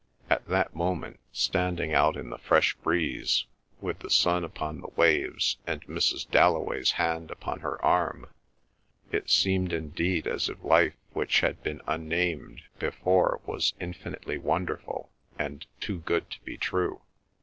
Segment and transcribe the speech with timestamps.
[0.31, 3.45] At that moment, standing out in the fresh breeze,
[3.81, 6.27] with the sun upon the waves, and Mrs.
[6.27, 8.25] Dalloway's hand upon her arm,
[9.11, 15.67] it seemed indeed as if life which had been unnamed before was infinitely wonderful, and
[15.79, 17.01] too good to be true.